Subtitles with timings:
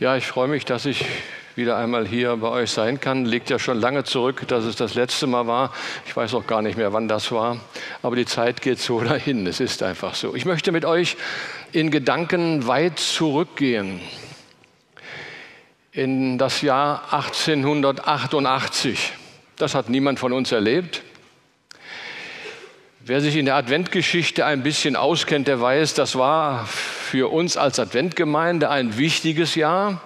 [0.00, 1.04] Ja, ich freue mich, dass ich
[1.56, 3.24] wieder einmal hier bei euch sein kann.
[3.24, 5.72] Liegt ja schon lange zurück, dass es das letzte Mal war.
[6.06, 7.58] Ich weiß auch gar nicht mehr, wann das war.
[8.00, 9.44] Aber die Zeit geht so dahin.
[9.44, 10.36] Es ist einfach so.
[10.36, 11.16] Ich möchte mit euch
[11.72, 14.00] in Gedanken weit zurückgehen.
[15.90, 19.14] In das Jahr 1888.
[19.56, 21.02] Das hat niemand von uns erlebt.
[23.00, 26.68] Wer sich in der Adventgeschichte ein bisschen auskennt, der weiß, das war
[27.08, 30.02] für uns als Adventgemeinde ein wichtiges Jahr,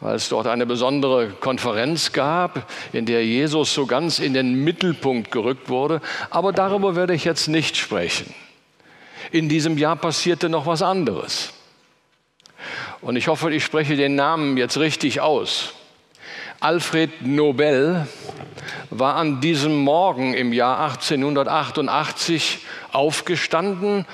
[0.00, 5.30] weil es dort eine besondere Konferenz gab, in der Jesus so ganz in den Mittelpunkt
[5.30, 6.02] gerückt wurde.
[6.28, 8.34] Aber darüber werde ich jetzt nicht sprechen.
[9.32, 11.54] In diesem Jahr passierte noch was anderes.
[13.00, 15.72] Und ich hoffe, ich spreche den Namen jetzt richtig aus.
[16.60, 18.06] Alfred Nobel
[18.90, 22.58] war an diesem Morgen im Jahr 1888
[22.92, 24.06] aufgestanden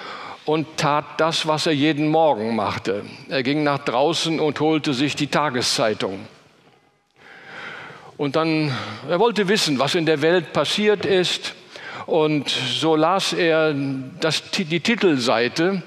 [0.44, 3.04] und tat das, was er jeden Morgen machte.
[3.28, 6.26] Er ging nach draußen und holte sich die Tageszeitung.
[8.16, 8.72] Und dann,
[9.08, 11.54] er wollte wissen, was in der Welt passiert ist.
[12.06, 13.74] Und so las er
[14.20, 15.82] das, die Titelseite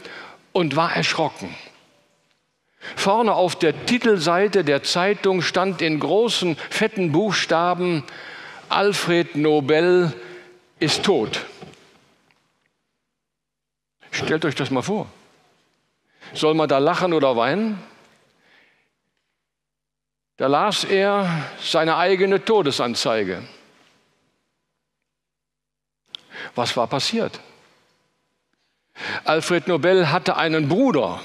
[0.53, 1.53] und war erschrocken.
[2.95, 8.03] Vorne auf der Titelseite der Zeitung stand in großen, fetten Buchstaben,
[8.69, 10.13] Alfred Nobel
[10.79, 11.41] ist tot.
[14.15, 15.07] Stellt euch das mal vor.
[16.33, 17.83] Soll man da lachen oder weinen?
[20.37, 23.43] Da las er seine eigene Todesanzeige.
[26.55, 27.39] Was war passiert?
[29.25, 31.21] Alfred Nobel hatte einen Bruder,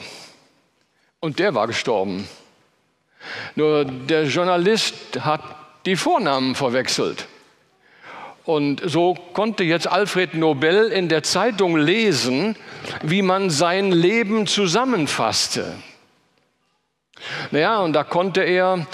[1.21, 2.29] und der war gestorben.
[3.55, 5.43] Nur der Journalist hat
[5.87, 7.29] die Vornamen verwechselt.
[8.45, 12.57] Und so konnte jetzt Alfred Nobel in der Zeitung lesen,
[13.03, 15.75] wie man sein Leben zusammenfasste.
[17.51, 18.87] Naja, und da konnte er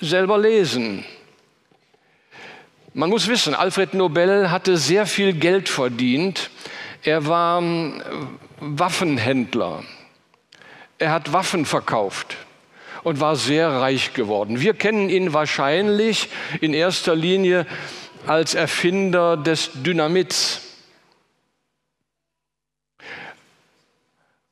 [0.00, 1.04] selber lesen.
[2.94, 6.50] Man muss wissen, Alfred Nobel hatte sehr viel Geld verdient.
[7.04, 8.02] Er war hm,
[8.58, 9.84] Waffenhändler.
[10.98, 12.36] Er hat Waffen verkauft
[13.04, 14.60] und war sehr reich geworden.
[14.60, 16.28] Wir kennen ihn wahrscheinlich
[16.60, 17.66] in erster Linie
[18.28, 20.60] als Erfinder des Dynamits.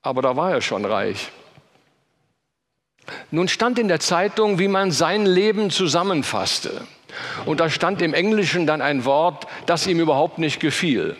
[0.03, 1.31] Aber da war er schon reich.
[3.31, 6.87] Nun stand in der Zeitung, wie man sein Leben zusammenfasste.
[7.45, 11.17] Und da stand im Englischen dann ein Wort, das ihm überhaupt nicht gefiel.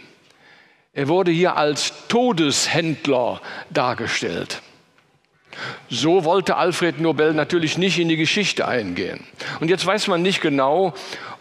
[0.93, 3.41] Er wurde hier als Todeshändler
[3.71, 4.63] dargestellt.
[5.89, 9.25] So wollte Alfred Nobel natürlich nicht in die Geschichte eingehen.
[9.61, 10.95] Und jetzt weiß man nicht genau,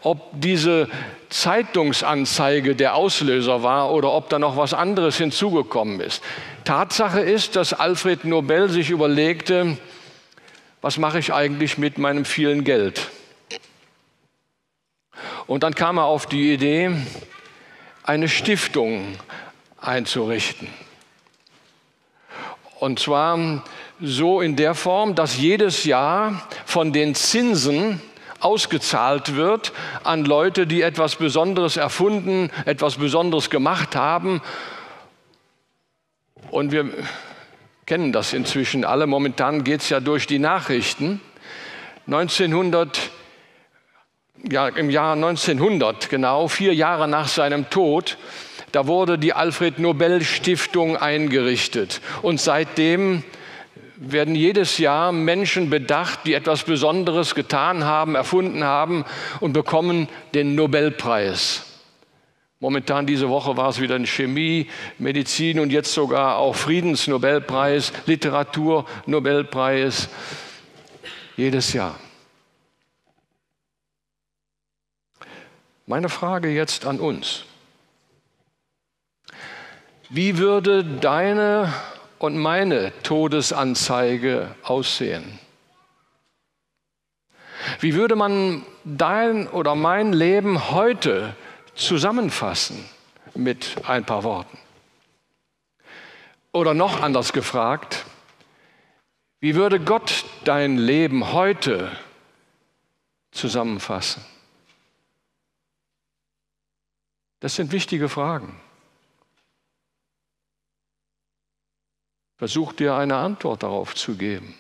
[0.06, 0.88] ob diese
[1.30, 6.24] Zeitungsanzeige der Auslöser war oder ob da noch was anderes hinzugekommen ist.
[6.64, 9.78] Tatsache ist, dass Alfred Nobel sich überlegte,
[10.82, 13.10] was mache ich eigentlich mit meinem vielen Geld?
[15.48, 16.92] Und dann kam er auf die Idee,
[18.04, 19.16] eine Stiftung
[19.82, 20.68] einzurichten.
[22.80, 23.64] Und zwar
[24.00, 28.02] so in der Form, dass jedes Jahr von den Zinsen
[28.46, 29.74] ausgezahlt wird
[30.04, 34.40] an Leute, die etwas Besonderes erfunden, etwas Besonderes gemacht haben.
[36.52, 36.92] Und wir
[37.88, 39.08] kennen das inzwischen alle.
[39.08, 41.22] Momentan geht es ja durch die Nachrichten.
[42.06, 43.10] 1900,
[44.50, 48.20] ja, im Jahr 1900, genau vier Jahre nach seinem Tod,
[48.72, 52.00] da wurde die Alfred Nobel Stiftung eingerichtet.
[52.22, 53.24] Und seitdem
[53.98, 59.06] werden jedes Jahr Menschen bedacht, die etwas Besonderes getan haben, erfunden haben
[59.40, 61.64] und bekommen den Nobelpreis.
[62.60, 64.68] Momentan diese Woche war es wieder in Chemie,
[64.98, 70.10] Medizin und jetzt sogar auch Friedensnobelpreis, Literaturnobelpreis.
[71.38, 72.00] Jedes Jahr.
[75.86, 77.44] Meine Frage jetzt an uns.
[80.10, 81.74] Wie würde deine
[82.20, 85.40] und meine Todesanzeige aussehen?
[87.80, 91.36] Wie würde man dein oder mein Leben heute
[91.74, 92.86] zusammenfassen
[93.34, 94.58] mit ein paar Worten?
[96.52, 98.06] Oder noch anders gefragt,
[99.42, 101.92] wie würde Gott dein Leben heute
[103.32, 104.24] zusammenfassen?
[107.42, 108.60] Das sind wichtige Fragen.
[112.38, 114.56] Versucht dir eine Antwort darauf zu geben.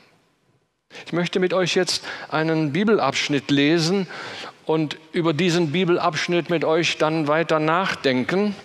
[1.05, 4.07] Ich möchte mit euch jetzt einen Bibelabschnitt lesen
[4.65, 8.55] und über diesen Bibelabschnitt mit euch dann weiter nachdenken.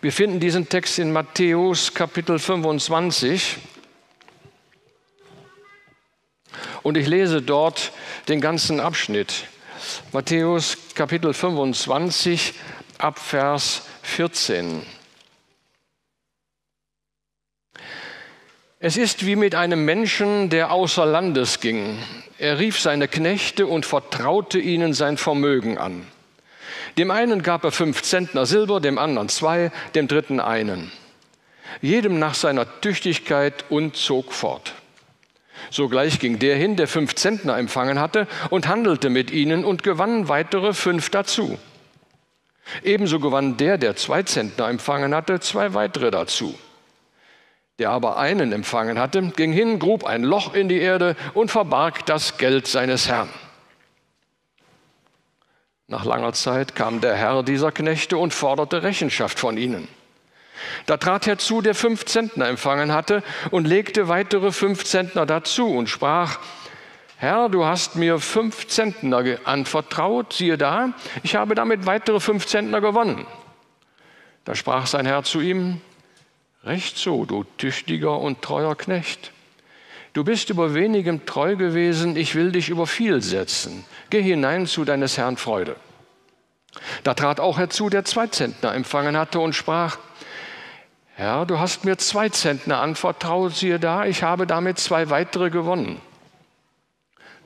[0.00, 3.58] Wir finden diesen Text in Matthäus Kapitel 25.
[6.82, 7.92] Und ich lese dort
[8.28, 9.44] den ganzen Abschnitt.
[10.12, 12.54] Matthäus Kapitel 25
[12.98, 14.95] ab Vers 14.
[18.78, 21.96] Es ist wie mit einem Menschen, der außer Landes ging.
[22.36, 26.06] Er rief seine Knechte und vertraute ihnen sein Vermögen an.
[26.98, 30.92] Dem einen gab er fünf Zentner Silber, dem anderen zwei, dem dritten einen.
[31.80, 34.74] Jedem nach seiner Tüchtigkeit und zog fort.
[35.70, 40.28] Sogleich ging der hin, der fünf Zentner empfangen hatte, und handelte mit ihnen und gewann
[40.28, 41.58] weitere fünf dazu.
[42.82, 46.54] Ebenso gewann der, der zwei Zentner empfangen hatte, zwei weitere dazu.
[47.78, 52.06] Der aber einen empfangen hatte, ging hin, grub ein Loch in die Erde und verbarg
[52.06, 53.28] das Geld seines Herrn.
[55.88, 59.88] Nach langer Zeit kam der Herr dieser Knechte und forderte Rechenschaft von ihnen.
[60.86, 65.88] Da trat herzu, der fünf Zentner empfangen hatte und legte weitere fünf Zentner dazu und
[65.88, 66.38] sprach,
[67.18, 70.92] Herr, du hast mir fünf Zentner anvertraut, siehe da,
[71.22, 73.26] ich habe damit weitere fünf Zentner gewonnen.
[74.44, 75.80] Da sprach sein Herr zu ihm,
[76.66, 79.30] Recht so, du tüchtiger und treuer Knecht.
[80.14, 83.84] Du bist über wenigem treu gewesen, ich will dich über viel setzen.
[84.10, 85.76] Geh hinein zu deines Herrn Freude.
[87.04, 89.98] Da trat auch herzu, der zwei Zentner empfangen hatte und sprach,
[91.14, 96.00] Herr, du hast mir zwei Zentner anvertraut, siehe da, ich habe damit zwei weitere gewonnen.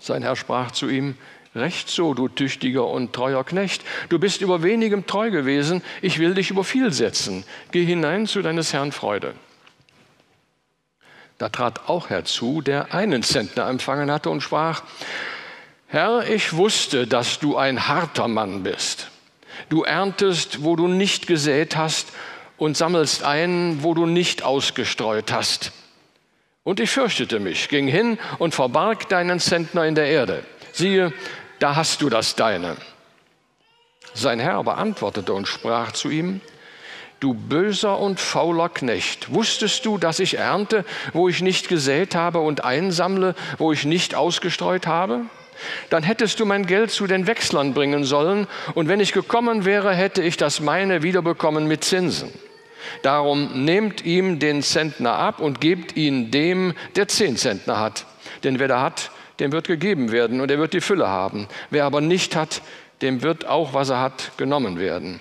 [0.01, 1.17] Sein Herr sprach zu ihm,
[1.55, 3.83] Recht so, du tüchtiger und treuer Knecht.
[4.09, 7.45] Du bist über wenigem treu gewesen, ich will dich über viel setzen.
[7.73, 9.35] Geh hinein zu deines Herrn Freude.
[11.39, 14.83] Da trat auch herzu, der einen Zentner empfangen hatte und sprach,
[15.89, 19.11] Herr, ich wusste, dass du ein harter Mann bist.
[19.71, 22.13] Du erntest, wo du nicht gesät hast
[22.59, 25.73] und sammelst ein, wo du nicht ausgestreut hast.
[26.63, 30.45] Und ich fürchtete mich, ging hin und verbarg deinen Zentner in der Erde.
[30.73, 31.13] Siehe,
[31.59, 32.77] da hast du das Deine.
[34.13, 36.41] Sein Herr aber antwortete und sprach zu ihm,
[37.21, 42.39] Du böser und fauler Knecht, wusstest du, dass ich ernte, wo ich nicht gesät habe
[42.39, 45.27] und einsammle, wo ich nicht ausgestreut habe?
[45.91, 49.95] Dann hättest du mein Geld zu den Wechslern bringen sollen, und wenn ich gekommen wäre,
[49.95, 52.33] hätte ich das meine wiederbekommen mit Zinsen.
[53.03, 58.07] Darum nehmt ihm den Zentner ab und gebt ihn dem, der zehn Zentner hat.
[58.45, 61.49] Denn wer da hat, dem wird gegeben werden und er wird die Fülle haben.
[61.71, 62.63] Wer aber nicht hat,
[63.03, 65.21] dem wird auch, was er hat, genommen werden.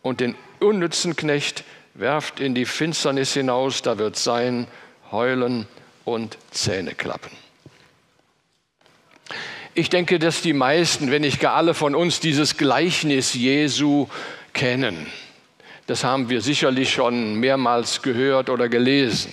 [0.00, 4.66] Und den unnützen Knecht werft in die Finsternis hinaus, da wird sein
[5.10, 5.66] Heulen
[6.04, 7.30] und Zähneklappen.
[9.74, 14.08] Ich denke, dass die meisten, wenn nicht gar alle von uns, dieses Gleichnis Jesu
[14.52, 15.06] kennen.
[15.86, 19.32] Das haben wir sicherlich schon mehrmals gehört oder gelesen.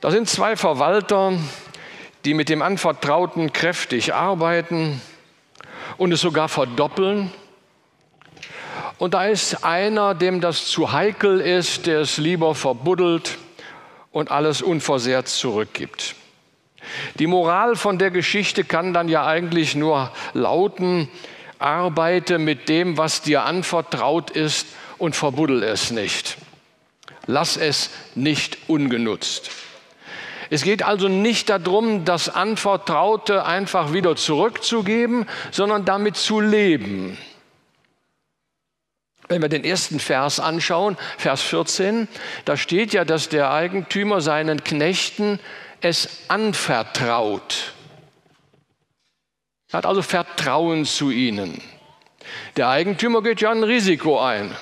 [0.00, 1.32] Da sind zwei Verwalter,
[2.24, 5.00] die mit dem Anvertrauten kräftig arbeiten
[5.96, 7.32] und es sogar verdoppeln.
[8.98, 13.38] Und da ist einer, dem das zu heikel ist, der es lieber verbuddelt
[14.12, 16.14] und alles unversehrt zurückgibt.
[17.18, 21.08] Die Moral von der Geschichte kann dann ja eigentlich nur lauten,
[21.58, 24.66] arbeite mit dem, was dir anvertraut ist
[24.98, 26.36] und verbuddel es nicht.
[27.26, 29.50] Lass es nicht ungenutzt.
[30.50, 37.18] Es geht also nicht darum, das Anvertraute einfach wieder zurückzugeben, sondern damit zu leben.
[39.28, 42.08] Wenn wir den ersten Vers anschauen, Vers 14,
[42.46, 45.38] da steht ja, dass der Eigentümer seinen Knechten
[45.82, 47.74] es anvertraut.
[49.70, 51.60] Er hat also Vertrauen zu ihnen.
[52.56, 54.54] Der Eigentümer geht ja ein Risiko ein.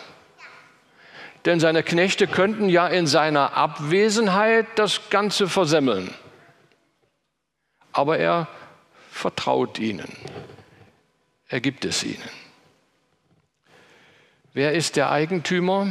[1.44, 6.12] Denn seine Knechte könnten ja in seiner Abwesenheit das Ganze versemmeln.
[7.92, 8.48] Aber er
[9.12, 10.12] vertraut ihnen.
[11.48, 12.28] Er gibt es ihnen.
[14.52, 15.88] Wer ist der Eigentümer?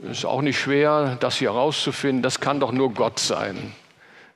[0.00, 2.22] Ist auch nicht schwer, das hier herauszufinden.
[2.22, 3.72] Das kann doch nur Gott sein.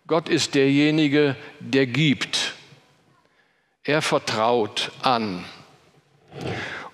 [0.06, 2.35] Gott ist derjenige, der gibt.
[3.86, 5.44] Er vertraut an.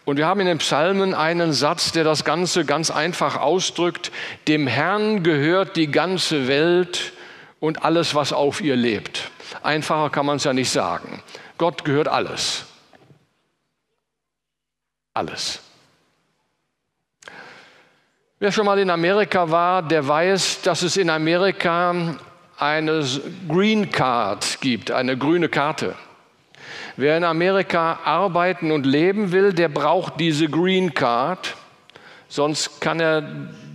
[0.05, 4.13] Und wir haben in den Psalmen einen Satz, der das Ganze ganz einfach ausdrückt.
[4.47, 7.15] Dem Herrn gehört die ganze Welt
[7.61, 9.31] und alles, was auf ihr lebt.
[9.63, 11.23] Einfacher kann man es ja nicht sagen.
[11.57, 12.67] Gott gehört alles.
[15.15, 15.61] Alles.
[18.39, 22.17] Wer schon mal in Amerika war, der weiß, dass es in Amerika
[22.59, 23.09] eine
[23.49, 25.95] Green Card gibt, eine grüne Karte.
[26.97, 31.57] Wer in Amerika arbeiten und leben will, der braucht diese Green Card,
[32.29, 33.23] sonst kann er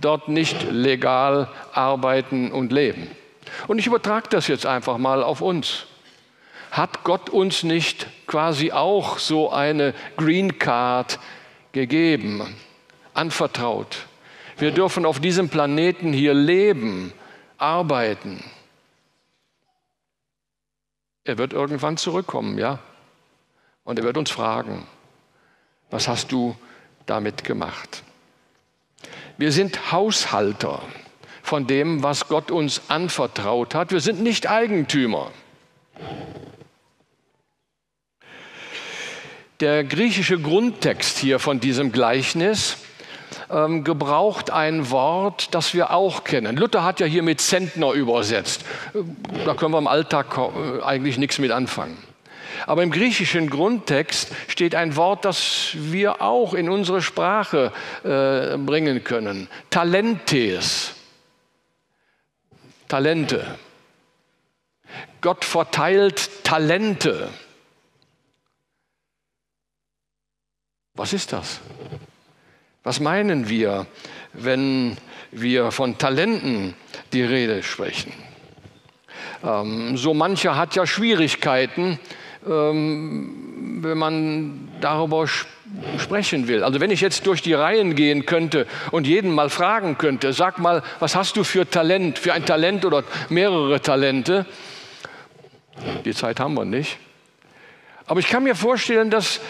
[0.00, 3.10] dort nicht legal arbeiten und leben.
[3.66, 5.86] Und ich übertrage das jetzt einfach mal auf uns.
[6.70, 11.18] Hat Gott uns nicht quasi auch so eine Green Card
[11.72, 12.54] gegeben,
[13.14, 14.06] anvertraut?
[14.58, 17.12] Wir dürfen auf diesem Planeten hier leben,
[17.56, 18.44] arbeiten.
[21.24, 22.78] Er wird irgendwann zurückkommen, ja?
[23.88, 24.86] Und er wird uns fragen,
[25.88, 26.54] was hast du
[27.06, 28.02] damit gemacht?
[29.38, 30.82] Wir sind Haushalter
[31.42, 33.90] von dem, was Gott uns anvertraut hat.
[33.90, 35.30] Wir sind nicht Eigentümer.
[39.60, 42.76] Der griechische Grundtext hier von diesem Gleichnis
[43.48, 46.58] ähm, gebraucht ein Wort, das wir auch kennen.
[46.58, 48.66] Luther hat ja hier mit Zentner übersetzt.
[49.46, 52.07] Da können wir im Alltag äh, eigentlich nichts mit anfangen.
[52.66, 57.72] Aber im griechischen Grundtext steht ein Wort, das wir auch in unsere Sprache
[58.04, 59.48] äh, bringen können.
[59.70, 60.94] Talentes.
[62.88, 63.58] Talente.
[65.20, 67.28] Gott verteilt Talente.
[70.94, 71.60] Was ist das?
[72.82, 73.86] Was meinen wir,
[74.32, 74.96] wenn
[75.30, 76.74] wir von Talenten
[77.12, 78.12] die Rede sprechen?
[79.44, 82.00] Ähm, so mancher hat ja Schwierigkeiten,
[82.46, 85.26] ähm, wenn man darüber
[85.98, 86.64] sprechen will.
[86.64, 90.58] Also wenn ich jetzt durch die Reihen gehen könnte und jeden mal fragen könnte, sag
[90.58, 94.46] mal, was hast du für Talent, für ein Talent oder mehrere Talente?
[96.04, 96.98] Die Zeit haben wir nicht.
[98.06, 99.40] Aber ich kann mir vorstellen, dass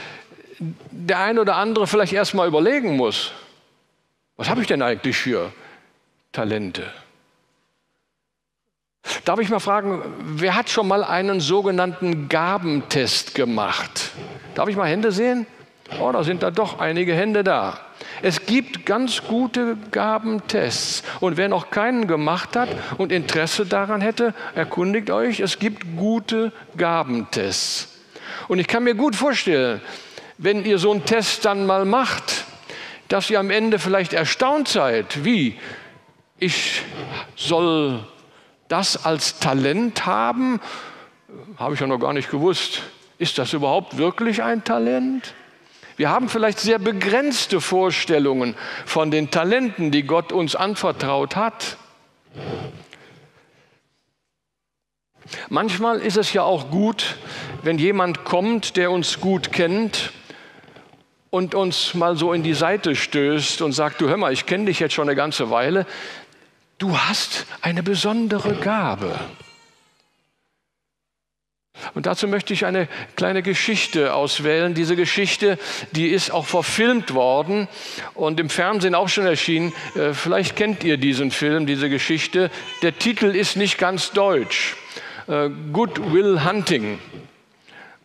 [0.59, 3.33] der eine oder andere vielleicht erst mal überlegen muss,
[4.37, 5.53] was habe ich denn eigentlich für
[6.33, 6.85] Talente?
[9.29, 14.13] Darf ich mal fragen, wer hat schon mal einen sogenannten Gabentest gemacht?
[14.55, 15.47] Darf ich mal Hände sehen?
[16.01, 17.79] Oh, da sind da doch einige Hände da.
[18.23, 21.03] Es gibt ganz gute Gabentests.
[21.21, 26.51] Und wer noch keinen gemacht hat und Interesse daran hätte, erkundigt euch, es gibt gute
[26.79, 27.99] Gabentests.
[28.49, 29.83] Und ich kann mir gut vorstellen,
[30.39, 32.47] wenn ihr so einen Test dann mal macht,
[33.09, 35.59] dass ihr am Ende vielleicht erstaunt seid, wie
[36.39, 36.83] ich
[37.37, 38.07] soll
[38.69, 40.61] das als Talent haben,
[41.57, 42.83] habe ich ja noch gar nicht gewusst.
[43.19, 45.35] Ist das überhaupt wirklich ein Talent?
[45.97, 48.55] Wir haben vielleicht sehr begrenzte Vorstellungen
[48.87, 51.77] von den Talenten, die Gott uns anvertraut hat.
[55.49, 57.17] Manchmal ist es ja auch gut,
[57.63, 60.13] wenn jemand kommt, der uns gut kennt
[61.31, 64.67] und uns mal so in die Seite stößt und sagt, du hör mal, ich kenne
[64.67, 65.85] dich jetzt schon eine ganze Weile,
[66.79, 69.19] du hast eine besondere Gabe.
[71.95, 74.75] Und dazu möchte ich eine kleine Geschichte auswählen.
[74.75, 75.59] Diese Geschichte,
[75.93, 77.69] die ist auch verfilmt worden
[78.15, 79.73] und im Fernsehen auch schon erschienen.
[79.95, 82.51] Äh, vielleicht kennt ihr diesen Film, diese Geschichte.
[82.83, 84.77] Der Titel ist nicht ganz deutsch.
[85.29, 86.99] Äh, Good Will Hunting.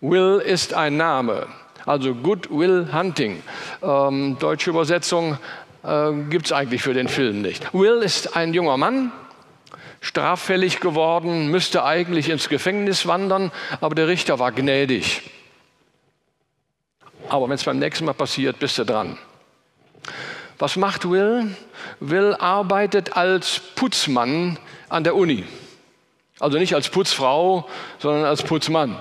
[0.01, 1.47] Will ist ein Name.
[1.85, 3.41] Also Good Will Hunting.
[3.81, 5.37] Ähm, deutsche Übersetzung
[5.83, 7.73] äh, gibt es eigentlich für den Film nicht.
[7.73, 9.11] Will ist ein junger Mann,
[10.01, 15.21] straffällig geworden, müsste eigentlich ins Gefängnis wandern, aber der Richter war gnädig.
[17.29, 19.17] Aber wenn es beim nächsten Mal passiert, bist du dran.
[20.59, 21.55] Was macht Will?
[21.99, 24.59] Will arbeitet als Putzmann
[24.89, 25.45] an der Uni.
[26.39, 27.67] Also nicht als Putzfrau,
[27.99, 28.97] sondern als Putzmann.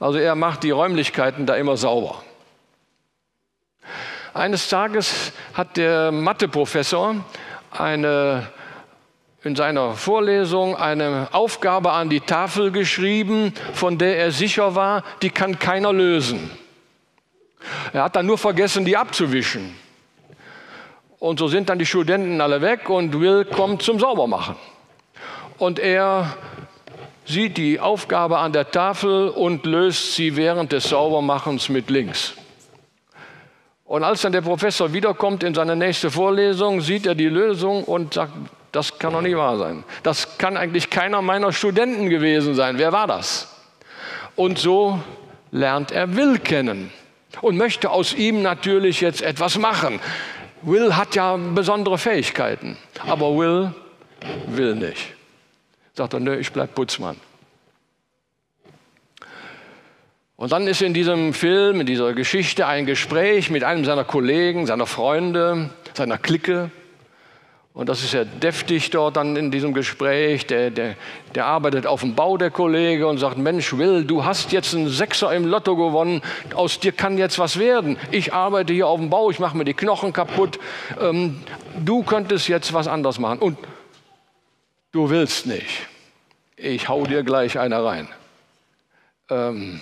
[0.00, 2.22] Also er macht die Räumlichkeiten da immer sauber.
[4.36, 7.24] Eines Tages hat der Matheprofessor
[7.70, 8.46] eine,
[9.42, 15.30] in seiner Vorlesung eine Aufgabe an die Tafel geschrieben, von der er sicher war, die
[15.30, 16.50] kann keiner lösen.
[17.94, 19.74] Er hat dann nur vergessen, die abzuwischen.
[21.18, 24.56] Und so sind dann die Studenten alle weg und Will kommt zum Saubermachen.
[25.56, 26.36] Und er
[27.24, 32.34] sieht die Aufgabe an der Tafel und löst sie während des Saubermachens mit links.
[33.86, 38.14] Und als dann der Professor wiederkommt in seine nächste Vorlesung, sieht er die Lösung und
[38.14, 38.32] sagt,
[38.72, 39.84] das kann doch nicht wahr sein.
[40.02, 42.78] Das kann eigentlich keiner meiner Studenten gewesen sein.
[42.78, 43.48] Wer war das?
[44.34, 45.00] Und so
[45.52, 46.92] lernt er Will kennen
[47.40, 50.00] und möchte aus ihm natürlich jetzt etwas machen.
[50.62, 52.76] Will hat ja besondere Fähigkeiten,
[53.06, 53.72] aber Will
[54.48, 55.14] will nicht.
[55.94, 57.16] Sagt er, nö, ich bleib Putzmann.
[60.36, 64.66] Und dann ist in diesem Film, in dieser Geschichte ein Gespräch mit einem seiner Kollegen,
[64.66, 66.70] seiner Freunde, seiner Clique.
[67.72, 70.46] Und das ist ja deftig dort dann in diesem Gespräch.
[70.46, 70.94] Der, der,
[71.34, 74.90] der arbeitet auf dem Bau, der Kollege, und sagt, Mensch, Will, du hast jetzt einen
[74.90, 76.20] Sechser im Lotto gewonnen,
[76.54, 77.98] aus dir kann jetzt was werden.
[78.10, 80.58] Ich arbeite hier auf dem Bau, ich mache mir die Knochen kaputt.
[81.00, 81.40] Ähm,
[81.82, 83.38] du könntest jetzt was anderes machen.
[83.38, 83.58] Und
[84.92, 85.86] du willst nicht.
[86.56, 88.08] ich hau dir gleich einer rein.
[89.30, 89.80] Ähm,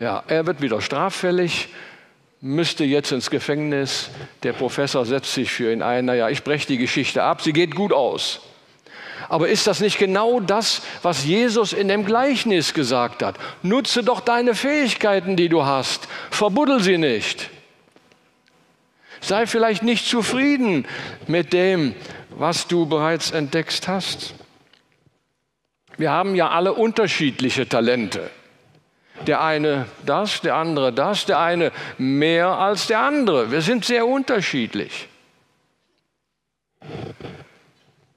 [0.00, 1.68] ja, er wird wieder straffällig,
[2.40, 4.10] müsste jetzt ins Gefängnis.
[4.42, 6.04] Der Professor setzt sich für ihn ein.
[6.04, 8.40] Naja, ich breche die Geschichte ab, sie geht gut aus.
[9.28, 13.36] Aber ist das nicht genau das, was Jesus in dem Gleichnis gesagt hat?
[13.62, 16.08] Nutze doch deine Fähigkeiten, die du hast.
[16.30, 17.50] Verbuddel sie nicht.
[19.20, 20.86] Sei vielleicht nicht zufrieden
[21.26, 21.94] mit dem,
[22.30, 24.34] was du bereits entdeckt hast.
[25.96, 28.30] Wir haben ja alle unterschiedliche Talente.
[29.26, 33.50] Der eine das, der andere das, der eine mehr als der andere.
[33.50, 35.08] Wir sind sehr unterschiedlich.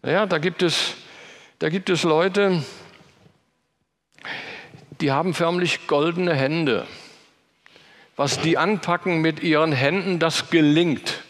[0.04, 0.96] Ja, da gibt es,
[1.60, 2.64] da gibt es Leute,
[5.02, 6.88] die haben förmlich goldene Hände.
[8.16, 11.24] Was die anpacken mit ihren Händen, das gelingt.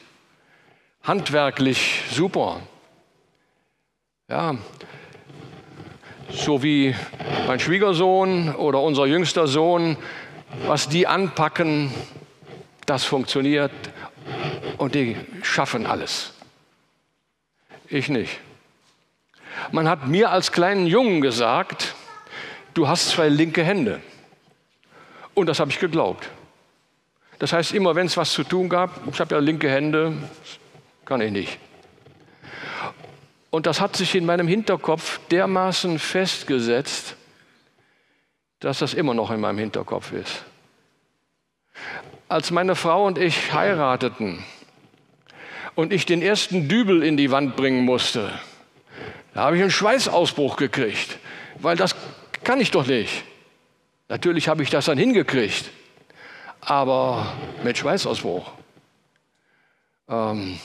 [1.04, 2.62] Handwerklich super.
[4.28, 4.56] Ja,
[6.34, 6.96] so wie
[7.48, 9.98] mein Schwiegersohn oder unser jüngster Sohn,
[10.66, 11.92] was die anpacken,
[12.86, 13.72] das funktioniert
[14.78, 16.34] und die schaffen alles.
[17.88, 18.40] Ich nicht.
[19.72, 21.94] Man hat mir als kleinen Jungen gesagt,
[22.74, 24.02] du hast zwei linke Hände.
[25.34, 26.30] Und das habe ich geglaubt.
[27.40, 30.14] Das heißt, immer wenn es was zu tun gab, ich habe ja linke Hände,
[31.06, 31.60] kann ich nicht.
[33.52, 37.18] Und das hat sich in meinem Hinterkopf dermaßen festgesetzt,
[38.62, 40.46] dass das immer noch in meinem Hinterkopf ist.
[42.30, 44.44] Als meine Frau und ich heirateten
[45.76, 48.32] und ich den ersten Dübel in die Wand bringen musste,
[49.34, 51.20] da habe ich einen Schweißausbruch gekriegt,
[51.60, 51.96] weil das
[52.44, 53.26] kann ich doch nicht.
[54.08, 55.72] Natürlich habe ich das dann hingekriegt,
[56.62, 58.50] aber mit Schweißausbruch.
[60.08, 60.60] Ähm,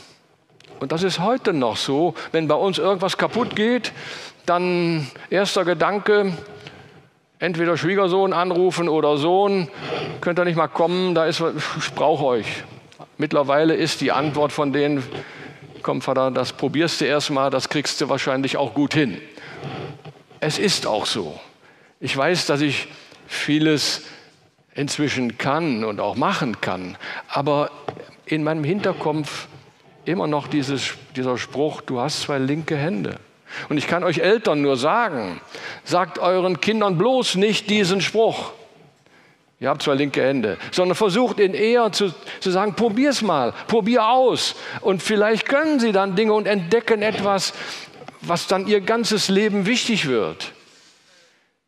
[0.81, 2.15] und das ist heute noch so.
[2.33, 3.93] Wenn bei uns irgendwas kaputt geht,
[4.45, 6.33] dann erster Gedanke,
[7.39, 9.69] entweder Schwiegersohn anrufen oder Sohn,
[10.21, 11.43] könnt ihr nicht mal kommen, da ist,
[11.79, 12.47] ich brauche euch.
[13.19, 15.03] Mittlerweile ist die Antwort von denen,
[15.83, 19.21] komm Vater, das probierst du erst mal, das kriegst du wahrscheinlich auch gut hin.
[20.41, 21.39] Es ist auch so.
[22.01, 22.89] Ich weiß, dass ich
[23.27, 24.03] vieles
[24.75, 26.99] inzwischen kann und auch machen kann,
[27.29, 27.71] aber
[28.27, 29.49] in meinem Hinterkopf
[30.09, 33.19] immer noch dieses, dieser Spruch, du hast zwei linke Hände.
[33.69, 35.41] Und ich kann euch Eltern nur sagen,
[35.85, 38.53] sagt euren Kindern bloß nicht diesen Spruch.
[39.59, 44.07] Ihr habt zwei linke Hände, sondern versucht ihn eher zu, zu sagen, probier's mal, probier
[44.07, 44.55] aus.
[44.83, 47.55] Und vielleicht können sie dann Dinge und entdecken etwas,
[48.21, 50.53] was dann ihr ganzes Leben wichtig wird.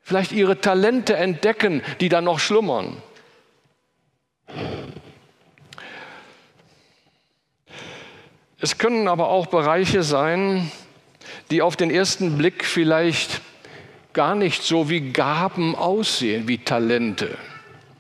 [0.03, 2.97] Vielleicht ihre Talente entdecken, die dann noch schlummern.
[8.61, 10.71] Es können aber auch Bereiche sein,
[11.51, 13.41] die auf den ersten Blick vielleicht
[14.13, 17.39] gar nicht so wie Gaben aussehen, wie Talente.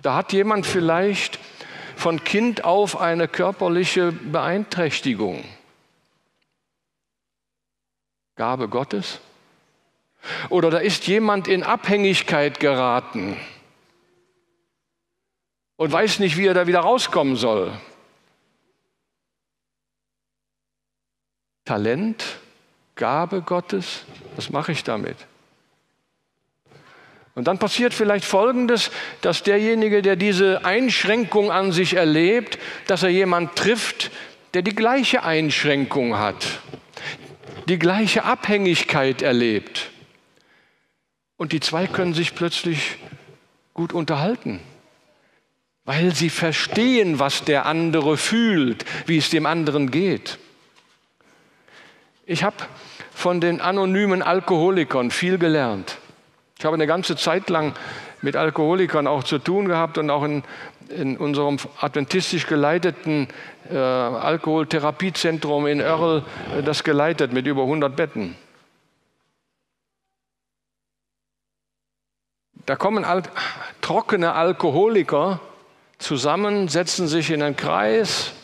[0.02, 1.38] Da hat jemand vielleicht
[1.94, 5.44] von Kind auf eine körperliche Beeinträchtigung.
[8.34, 9.20] Gabe Gottes?
[10.48, 13.36] Oder da ist jemand in Abhängigkeit geraten
[15.76, 17.72] und weiß nicht, wie er da wieder rauskommen soll.
[21.68, 22.24] Talent,
[22.96, 25.18] Gabe Gottes, was mache ich damit?
[27.34, 33.10] Und dann passiert vielleicht Folgendes, dass derjenige, der diese Einschränkung an sich erlebt, dass er
[33.10, 34.10] jemand trifft,
[34.54, 36.46] der die gleiche Einschränkung hat,
[37.68, 39.90] die gleiche Abhängigkeit erlebt.
[41.36, 42.96] Und die zwei können sich plötzlich
[43.74, 44.60] gut unterhalten,
[45.84, 50.38] weil sie verstehen, was der andere fühlt, wie es dem anderen geht.
[52.30, 52.56] Ich habe
[53.10, 55.96] von den anonymen Alkoholikern viel gelernt.
[56.58, 57.72] Ich habe eine ganze Zeit lang
[58.20, 60.44] mit Alkoholikern auch zu tun gehabt und auch in,
[60.90, 63.28] in unserem adventistisch geleiteten
[63.70, 66.22] äh, Alkoholtherapiezentrum in Örl
[66.54, 68.36] äh, das geleitet mit über 100 Betten.
[72.66, 73.22] Da kommen al
[73.80, 75.40] trockene Alkoholiker
[75.96, 78.34] zusammen, setzen sich in einen Kreis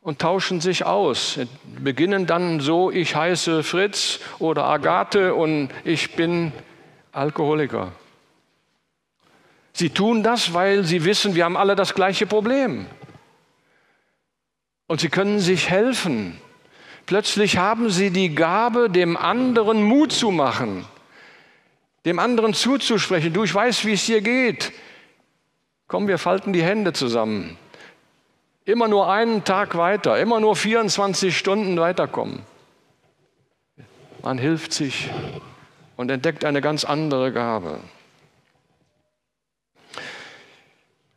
[0.00, 1.38] und tauschen sich aus.
[1.78, 6.52] Beginnen dann so, ich heiße Fritz oder Agathe und ich bin
[7.12, 7.92] Alkoholiker.
[9.72, 12.86] Sie tun das, weil sie wissen, wir haben alle das gleiche Problem.
[14.86, 16.40] Und sie können sich helfen.
[17.06, 20.84] Plötzlich haben sie die Gabe, dem anderen Mut zu machen,
[22.04, 23.32] dem anderen zuzusprechen.
[23.32, 24.72] Du, ich weiß, wie es dir geht.
[25.86, 27.56] Komm, wir falten die Hände zusammen.
[28.64, 32.42] Immer nur einen Tag weiter, immer nur 24 Stunden weiterkommen.
[34.22, 35.08] Man hilft sich
[35.96, 37.80] und entdeckt eine ganz andere Gabe.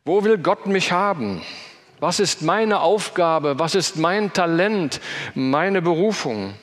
[0.06, 1.42] Wo will Gott mich haben?
[2.00, 3.58] Was ist meine Aufgabe?
[3.58, 5.00] Was ist mein Talent,
[5.34, 6.54] meine Berufung?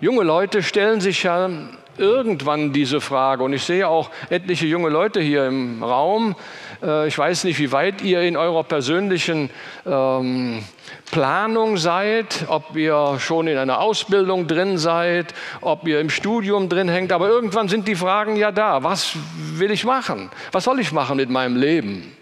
[0.00, 1.48] Junge Leute stellen sich ja
[1.96, 3.42] irgendwann diese Frage.
[3.42, 6.36] Und ich sehe auch etliche junge Leute hier im Raum.
[6.82, 9.50] Äh, ich weiß nicht, wie weit ihr in eurer persönlichen
[9.84, 10.64] ähm,
[11.10, 16.88] Planung seid, ob ihr schon in einer Ausbildung drin seid, ob ihr im Studium drin
[16.88, 17.12] hängt.
[17.12, 18.82] Aber irgendwann sind die Fragen ja da.
[18.82, 20.30] Was will ich machen?
[20.52, 22.16] Was soll ich machen mit meinem Leben?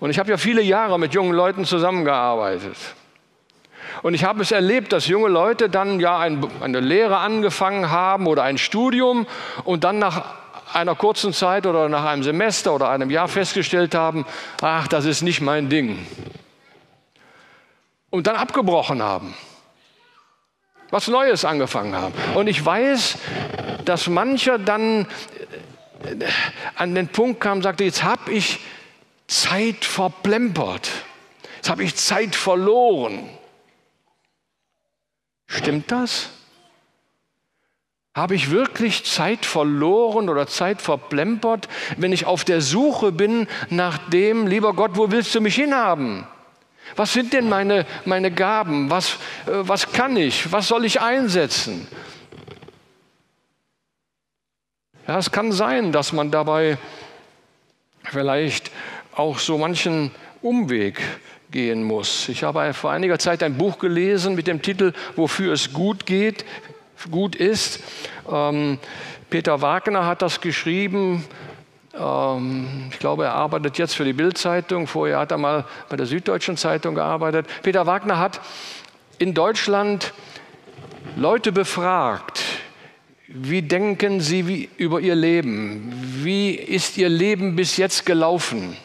[0.00, 2.76] Und ich habe ja viele Jahre mit jungen Leuten zusammengearbeitet.
[4.02, 8.26] Und ich habe es erlebt, dass junge Leute dann ja ein, eine Lehre angefangen haben
[8.26, 9.26] oder ein Studium
[9.64, 10.34] und dann nach
[10.72, 14.26] einer kurzen Zeit oder nach einem Semester oder einem Jahr festgestellt haben,
[14.60, 16.06] ach, das ist nicht mein Ding.
[18.10, 19.34] Und dann abgebrochen haben.
[20.90, 22.14] Was Neues angefangen haben.
[22.34, 23.18] Und ich weiß,
[23.84, 25.06] dass mancher dann
[26.04, 26.26] äh,
[26.76, 28.60] an den Punkt kam sagte, jetzt habe ich
[29.26, 30.88] Zeit verplempert.
[31.56, 33.28] Jetzt habe ich Zeit verloren.
[35.46, 36.30] Stimmt das?
[38.16, 43.98] Habe ich wirklich Zeit verloren oder Zeit verplempert, wenn ich auf der Suche bin nach
[44.08, 46.26] dem, lieber Gott, wo willst du mich hinhaben?
[46.94, 48.88] Was sind denn meine, meine Gaben?
[48.88, 50.50] Was, äh, was kann ich?
[50.50, 51.86] Was soll ich einsetzen?
[55.06, 56.78] Ja, es kann sein, dass man dabei
[58.02, 58.70] vielleicht
[59.14, 61.02] auch so manchen Umweg
[61.50, 62.28] gehen muss.
[62.28, 66.44] Ich habe vor einiger Zeit ein Buch gelesen mit dem Titel Wofür es gut geht,
[67.10, 67.80] gut ist.
[68.30, 68.78] Ähm,
[69.30, 71.24] Peter Wagner hat das geschrieben.
[71.98, 74.86] Ähm, ich glaube, er arbeitet jetzt für die Bildzeitung.
[74.86, 77.46] Vorher hat er mal bei der Süddeutschen Zeitung gearbeitet.
[77.62, 78.40] Peter Wagner hat
[79.18, 80.12] in Deutschland
[81.16, 82.42] Leute befragt.
[83.28, 85.92] Wie denken sie über ihr Leben?
[86.22, 88.76] Wie ist ihr Leben bis jetzt gelaufen?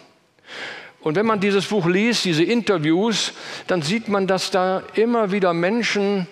[1.01, 3.33] Und wenn man dieses Buch liest, diese Interviews,
[3.67, 6.27] dann sieht man, dass da immer wieder Menschen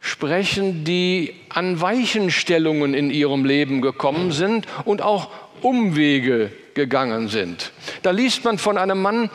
[0.00, 7.72] sprechen, die an Weichenstellungen in ihrem Leben gekommen sind und auch Umwege gegangen sind.
[8.02, 9.30] Da liest man von einem Mann,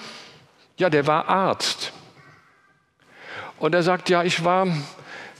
[0.78, 1.94] ja, der war Arzt.
[3.60, 4.68] Und er sagt, ja, ich war,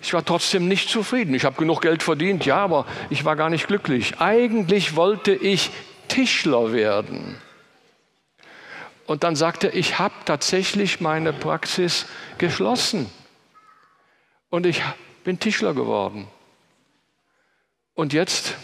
[0.02, 1.34] ich war trotzdem nicht zufrieden.
[1.34, 4.20] Ich habe genug Geld verdient, ja, aber ich war gar nicht glücklich.
[4.20, 5.72] Eigentlich wollte ich
[6.08, 7.36] Tischler werden.
[9.08, 12.06] Und dann sagte er, ich habe tatsächlich meine Praxis
[12.38, 13.10] geschlossen.
[14.50, 14.82] Und ich
[15.26, 16.28] bin Tischler geworden.
[17.96, 18.56] Und jetzt,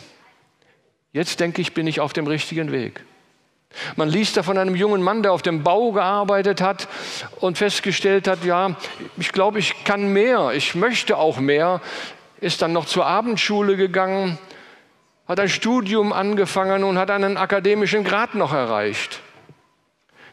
[1.12, 3.04] jetzt denke ich, bin ich auf dem richtigen Weg.
[3.96, 6.88] Man liest da von einem jungen Mann, der auf dem Bau gearbeitet hat
[7.40, 8.76] und festgestellt hat, ja,
[9.18, 11.82] ich glaube, ich kann mehr, ich möchte auch mehr,
[12.42, 14.38] ist dann noch zur Abendschule gegangen,
[15.28, 19.22] hat ein Studium angefangen und hat einen akademischen Grad noch erreicht.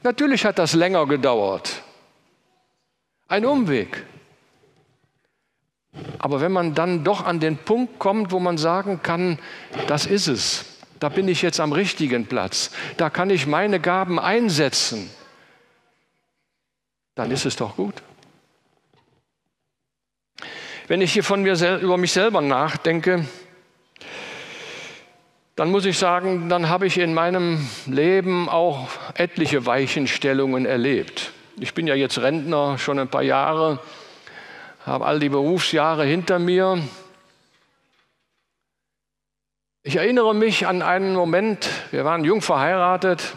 [0.02, 1.82] Natürlich hat das länger gedauert.
[3.28, 4.04] Ein Umweg.
[6.18, 9.38] Aber wenn man dann doch an den Punkt kommt, wo man sagen kann,
[9.86, 10.64] das ist es,
[11.00, 15.10] da bin ich jetzt am richtigen Platz, da kann ich meine Gaben einsetzen,
[17.14, 17.94] dann ist es doch gut.
[20.86, 23.26] Wenn ich hier von mir über mich selber nachdenke,
[25.54, 31.32] dann muss ich sagen, dann habe ich in meinem Leben auch etliche Weichenstellungen erlebt.
[31.58, 33.80] Ich bin ja jetzt Rentner schon ein paar Jahre,
[34.86, 36.82] habe all die Berufsjahre hinter mir.
[39.82, 43.34] Ich erinnere mich an einen Moment, wir waren jung verheiratet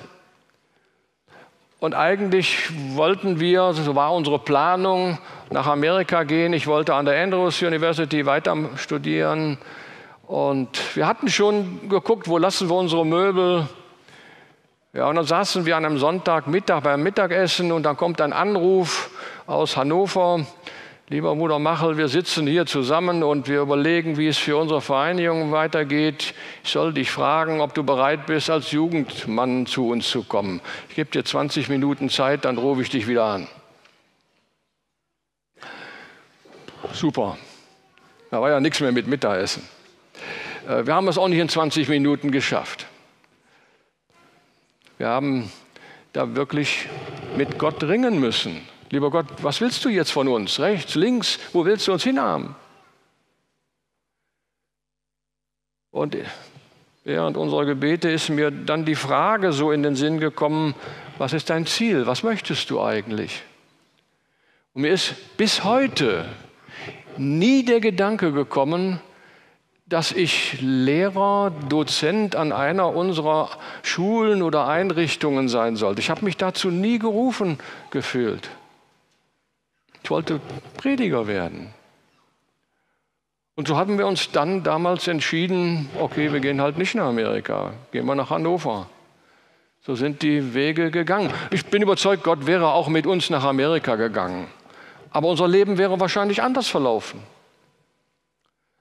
[1.79, 5.17] und eigentlich wollten wir, so war unsere Planung,
[5.49, 6.53] nach Amerika gehen.
[6.53, 9.57] Ich wollte an der Andrews University weiter studieren
[10.27, 13.67] und wir hatten schon geguckt, wo lassen wir unsere Möbel.
[14.93, 19.09] Ja, und dann saßen wir an einem Sonntagmittag beim Mittagessen und dann kommt ein Anruf
[19.47, 20.45] aus Hannover.
[21.11, 25.51] Lieber Bruder Machel, wir sitzen hier zusammen und wir überlegen, wie es für unsere Vereinigung
[25.51, 26.33] weitergeht.
[26.63, 30.61] Ich soll dich fragen, ob du bereit bist, als Jugendmann zu uns zu kommen.
[30.87, 33.49] Ich gebe dir 20 Minuten Zeit, dann rufe ich dich wieder an.
[36.93, 37.37] Super.
[38.29, 39.67] Da war ja nichts mehr mit Mittagessen.
[40.65, 42.85] Äh, wir haben es auch nicht in 20 Minuten geschafft.
[44.97, 45.51] Wir haben
[46.13, 46.87] da wirklich
[47.35, 48.61] mit Gott ringen müssen.
[48.91, 50.59] Lieber Gott, was willst du jetzt von uns?
[50.59, 52.55] Rechts, links, wo willst du uns hinhaben?
[55.91, 56.17] Und
[57.05, 60.75] während unserer Gebete ist mir dann die Frage so in den Sinn gekommen,
[61.17, 62.05] was ist dein Ziel?
[62.05, 63.43] Was möchtest du eigentlich?
[64.73, 66.25] Und mir ist bis heute
[67.15, 68.99] nie der Gedanke gekommen,
[69.85, 73.51] dass ich Lehrer, Dozent an einer unserer
[73.83, 76.01] Schulen oder Einrichtungen sein sollte.
[76.01, 77.57] Ich habe mich dazu nie gerufen
[77.89, 78.49] gefühlt.
[80.11, 80.41] Wollte
[80.75, 81.73] Prediger werden.
[83.55, 87.71] Und so hatten wir uns dann damals entschieden, okay, wir gehen halt nicht nach Amerika,
[87.93, 88.89] gehen wir nach Hannover.
[89.79, 91.31] So sind die Wege gegangen.
[91.49, 94.47] Ich bin überzeugt, Gott wäre auch mit uns nach Amerika gegangen.
[95.11, 97.21] Aber unser Leben wäre wahrscheinlich anders verlaufen.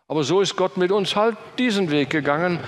[0.09, 2.59] Aber so ist Gott mit uns halt diesen Weg gegangen.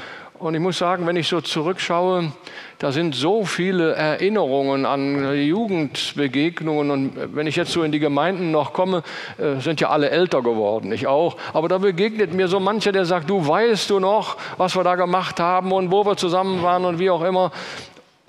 [0.43, 2.33] Und ich muss sagen, wenn ich so zurückschaue,
[2.81, 6.91] da sind so viele Erinnerungen an Jugendbegegnungen.
[6.91, 9.05] Und wenn ich jetzt so in die Gemeinden noch komme,
[9.39, 11.37] äh, sind ja alle älter geworden, ich auch.
[11.53, 14.97] Aber da begegnet mir so mancher, der sagt, du weißt du noch, was wir da
[14.97, 17.53] gemacht haben und wo wir zusammen waren und wie auch immer.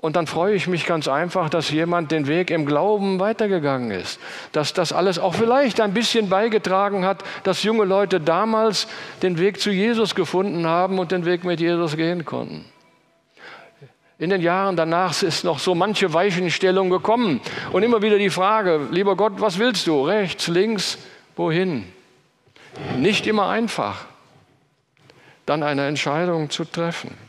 [0.04, 4.20] Und dann freue ich mich ganz einfach, dass jemand den Weg im Glauben weitergegangen ist.
[4.52, 8.86] Dass das alles auch vielleicht ein bisschen beigetragen hat, dass junge Leute damals
[9.22, 12.66] den Weg zu Jesus gefunden haben und den Weg mit Jesus gehen konnten.
[14.18, 17.40] In den Jahren danach ist noch so manche Weichenstellung gekommen.
[17.72, 20.04] Und immer wieder die Frage, lieber Gott, was willst du?
[20.04, 20.98] Rechts, links,
[21.34, 21.90] wohin?
[22.98, 24.04] Nicht immer einfach,
[25.46, 27.23] dann eine Entscheidung zu treffen.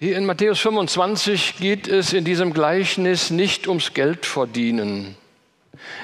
[0.00, 5.16] Hier in Matthäus 25 geht es in diesem Gleichnis nicht ums Geld verdienen.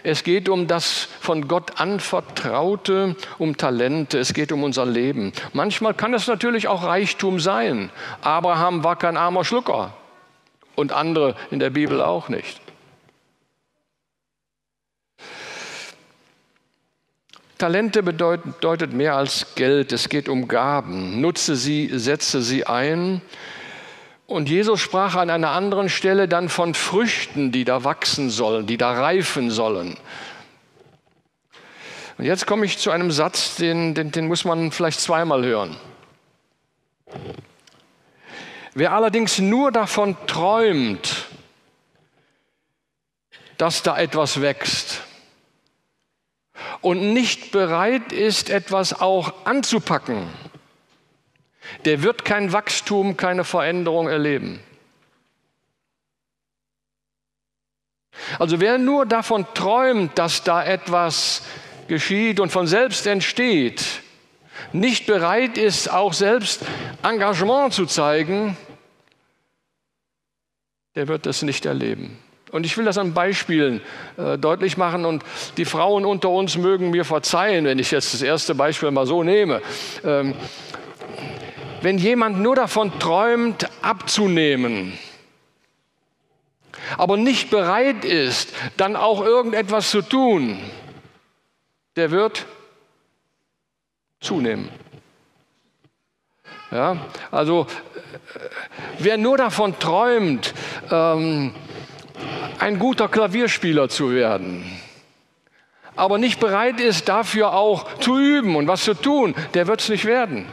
[0.02, 5.32] Es geht um das von Gott anvertraute, um Talente, es geht um unser Leben.
[5.52, 7.88] Manchmal kann es natürlich auch Reichtum sein.
[8.20, 9.96] Abraham war kein armer Schlucker
[10.74, 12.60] und andere in der Bibel auch nicht.
[17.58, 21.20] Talente bedeutet mehr als Geld, es geht um Gaben.
[21.20, 23.22] Nutze sie, setze sie ein
[24.26, 28.76] und Jesus sprach an einer anderen Stelle dann von Früchten, die da wachsen sollen, die
[28.76, 29.96] da reifen sollen.
[32.16, 35.76] Und jetzt komme ich zu einem Satz, den, den, den muss man vielleicht zweimal hören.
[38.74, 41.26] Wer allerdings nur davon träumt,
[43.58, 45.02] dass da etwas wächst
[46.80, 50.28] und nicht bereit ist, etwas auch anzupacken,
[51.84, 54.60] der wird kein Wachstum, keine Veränderung erleben.
[58.38, 61.42] Also wer nur davon träumt, dass da etwas
[61.88, 63.84] geschieht und von selbst entsteht,
[64.72, 66.62] nicht bereit ist, auch selbst
[67.02, 68.56] Engagement zu zeigen,
[70.94, 72.18] der wird das nicht erleben.
[72.52, 73.80] Und ich will das an Beispielen
[74.16, 75.24] äh, deutlich machen und
[75.56, 79.24] die Frauen unter uns mögen mir verzeihen, wenn ich jetzt das erste Beispiel mal so
[79.24, 79.60] nehme.
[80.04, 80.34] Ähm,
[81.84, 84.98] wenn jemand nur davon träumt, abzunehmen,
[86.96, 90.58] aber nicht bereit ist, dann auch irgendetwas zu tun,
[91.96, 92.46] der wird
[94.18, 94.70] zunehmen.
[96.70, 96.96] Ja,
[97.30, 97.66] also
[98.98, 100.54] wer nur davon träumt,
[100.90, 101.54] ähm,
[102.60, 104.64] ein guter Klavierspieler zu werden,
[105.96, 109.90] aber nicht bereit ist, dafür auch zu üben und was zu tun, der wird es
[109.90, 110.46] nicht werden.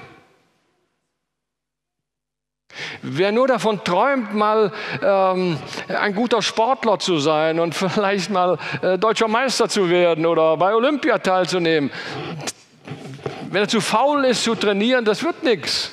[3.01, 5.57] Wer nur davon träumt, mal ähm,
[5.87, 10.73] ein guter Sportler zu sein und vielleicht mal äh, deutscher Meister zu werden oder bei
[10.73, 11.91] Olympia teilzunehmen,
[13.49, 15.91] wenn er zu faul ist zu trainieren, das wird nichts.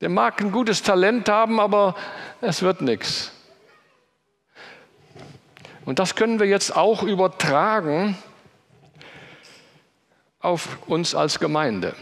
[0.00, 1.94] Der mag ein gutes Talent haben, aber
[2.40, 3.32] es wird nichts.
[5.84, 8.18] Und das können wir jetzt auch übertragen
[10.40, 11.94] auf uns als Gemeinde.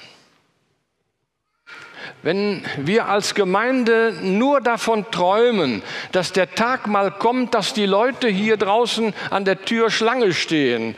[2.24, 8.28] Wenn wir als Gemeinde nur davon träumen, dass der Tag mal kommt, dass die Leute
[8.28, 10.94] hier draußen an der Tür Schlange stehen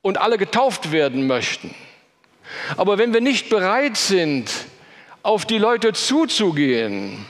[0.00, 1.72] und alle getauft werden möchten.
[2.76, 4.50] Aber wenn wir nicht bereit sind,
[5.22, 7.24] auf die Leute zuzugehen,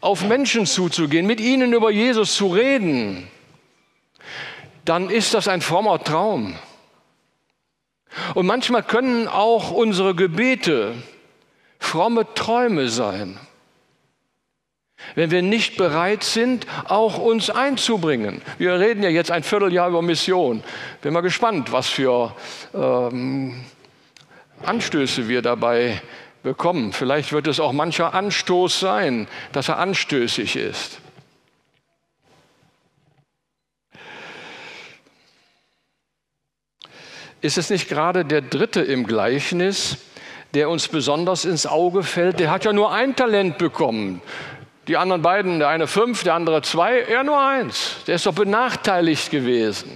[0.00, 3.26] auf Menschen zuzugehen, mit ihnen über Jesus zu reden,
[4.84, 6.54] dann ist das ein frommer Traum.
[8.34, 10.94] Und manchmal können auch unsere Gebete
[11.84, 13.38] fromme Träume sein.
[15.14, 18.42] Wenn wir nicht bereit sind, auch uns einzubringen.
[18.58, 20.64] Wir reden ja jetzt ein Vierteljahr über Mission.
[21.02, 22.34] Bin mal gespannt, was für
[22.74, 23.64] ähm,
[24.62, 26.00] Anstöße wir dabei
[26.42, 26.92] bekommen.
[26.92, 30.98] Vielleicht wird es auch mancher Anstoß sein, dass er anstößig ist.
[37.40, 39.98] Ist es nicht gerade der Dritte im Gleichnis,
[40.54, 44.22] der uns besonders ins Auge fällt, der hat ja nur ein Talent bekommen.
[44.86, 47.96] Die anderen beiden, der eine fünf, der andere zwei, er nur eins.
[48.06, 49.90] Der ist doch benachteiligt gewesen.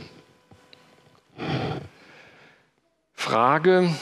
[3.14, 3.94] Frage,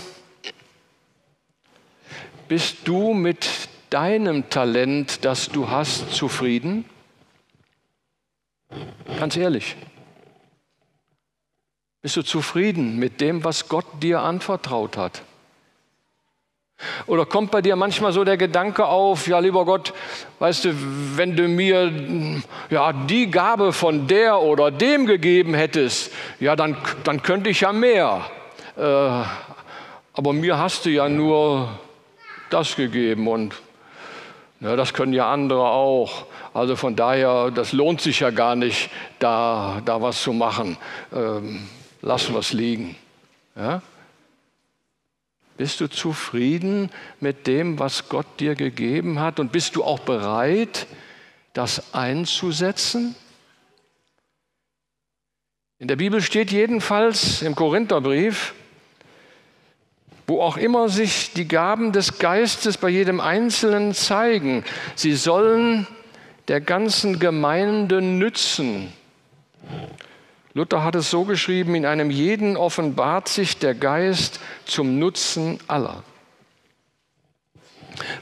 [2.49, 3.49] bist du mit
[3.90, 6.85] deinem Talent, das du hast, zufrieden?
[9.19, 9.77] Ganz ehrlich.
[12.03, 15.23] Bist du zufrieden mit dem, was Gott dir anvertraut hat?
[17.07, 19.95] Oder kommt bei dir manchmal so der Gedanke auf, ja lieber Gott,
[20.41, 20.75] weißt du,
[21.17, 21.91] wenn du mir
[22.69, 27.73] ja, die Gabe von der oder dem gegeben hättest, ja dann, dann könnte ich ja
[27.73, 28.31] mehr.
[28.77, 31.69] Äh, aber mir hast du ja nur
[32.51, 33.55] das gegeben und
[34.61, 36.25] ja, das können ja andere auch.
[36.55, 40.79] Also von daher, das lohnt sich ja gar nicht, da, da was zu machen.
[41.15, 41.69] Ähm,
[42.01, 42.97] lassen wir es liegen.
[43.55, 43.83] Ja?
[45.57, 46.90] Bist du zufrieden
[47.21, 49.40] mit dem, was Gott dir gegeben hat?
[49.40, 50.87] Und bist du auch bereit,
[51.55, 53.14] das einzusetzen?
[55.79, 58.55] In der Bibel steht jedenfalls im Korintherbrief,
[60.27, 64.64] wo auch immer sich die Gaben des Geistes bei jedem Einzelnen zeigen,
[64.95, 65.87] sie sollen
[66.49, 68.92] der ganzen Gemeinde nützen.
[70.57, 76.03] Luther hat es so geschrieben, in einem jeden offenbart sich der Geist zum Nutzen aller.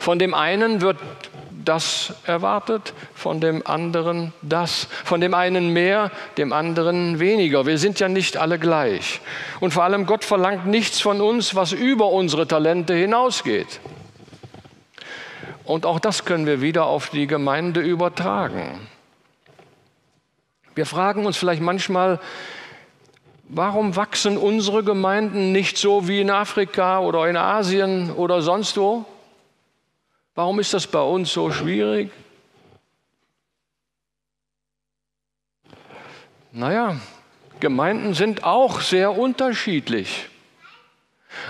[0.01, 0.97] Von dem einen wird
[1.64, 4.88] das erwartet, von dem anderen das.
[5.05, 7.66] Von dem einen mehr, dem anderen weniger.
[7.66, 9.20] Wir sind ja nicht alle gleich.
[9.61, 13.79] Und vor allem Gott verlangt nichts von uns, was über unsere Talente hinausgeht.
[15.62, 18.88] Und auch das können wir wieder auf die Gemeinde übertragen.
[20.75, 22.21] Wir fragen uns vielleicht manchmal,
[23.49, 29.05] warum wachsen unsere Gemeinden nicht so wie in Afrika oder in Asien oder sonst wo?
[30.35, 32.11] Warum ist das bei uns so schwierig?
[36.51, 36.97] Naja,
[37.61, 40.29] Gemeinden sind auch sehr unterschiedlich.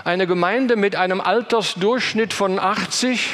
[0.03, 3.29] Eine Gemeinde mit einem Altersdurchschnitt von 80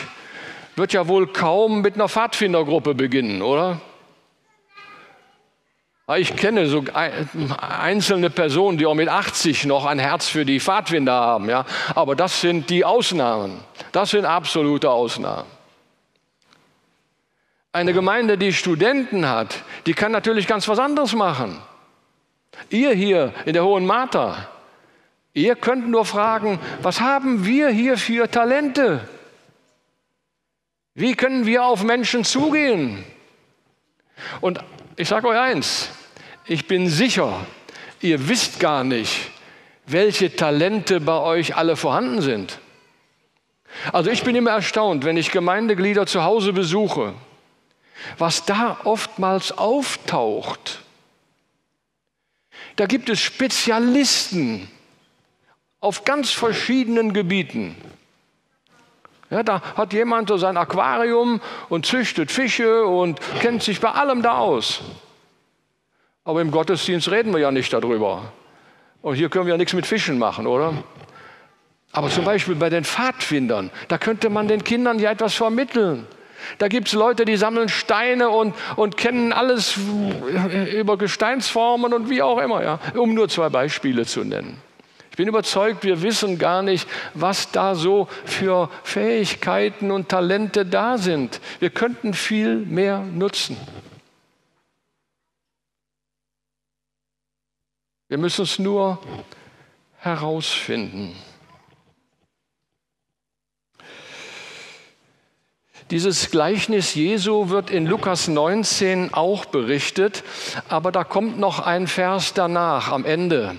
[0.76, 3.82] wird ja wohl kaum mit einer Pfadfindergruppe beginnen, oder?
[6.18, 6.84] Ich kenne so
[7.60, 11.66] einzelne Personen, die auch mit 80 noch ein Herz für die Pfadfinder haben, ja.
[11.96, 13.60] Aber das sind die Ausnahmen.
[13.92, 15.48] Das sind absolute Ausnahmen.
[17.72, 21.62] Eine Gemeinde, die Studenten hat, die kann natürlich ganz was anderes machen.
[22.70, 24.50] Ihr hier in der Hohen Martha,
[25.34, 29.08] ihr könnt nur fragen, was haben wir hier für Talente?
[30.94, 33.06] Wie können wir auf Menschen zugehen?
[34.42, 34.60] Und
[34.98, 35.90] ich sage euch eins,
[36.52, 37.46] ich bin sicher,
[38.02, 39.32] ihr wisst gar nicht,
[39.86, 42.60] welche Talente bei euch alle vorhanden sind.
[43.94, 47.14] Also ich bin immer erstaunt, wenn ich Gemeindeglieder zu Hause besuche,
[48.18, 50.82] was da oftmals auftaucht.
[52.76, 54.70] Da gibt es Spezialisten
[55.80, 57.78] auf ganz verschiedenen Gebieten.
[59.30, 64.22] Ja, da hat jemand so sein Aquarium und züchtet Fische und kennt sich bei allem
[64.22, 64.82] da aus.
[66.24, 68.32] Aber im Gottesdienst reden wir ja nicht darüber.
[69.02, 70.74] Und hier können wir ja nichts mit Fischen machen, oder?
[71.92, 76.08] Aber zum Beispiel bei den Pfadfindern, da könnte man den Kindern ja etwas vermitteln.
[76.58, 79.78] Da gibt es Leute, die sammeln Steine und, und kennen alles
[80.74, 84.58] über Gesteinsformen und wie auch immer, ja, um nur zwei Beispiele zu nennen.
[85.12, 90.98] Ich bin überzeugt, wir wissen gar nicht, was da so für Fähigkeiten und Talente da
[90.98, 91.42] sind.
[91.60, 93.58] Wir könnten viel mehr nutzen.
[98.12, 99.00] Wir müssen es nur
[100.00, 101.16] herausfinden.
[105.92, 110.26] Dieses Gleichnis Jesu wird in Lukas 19 auch berichtet,
[110.68, 113.56] aber da kommt noch ein Vers danach am Ende.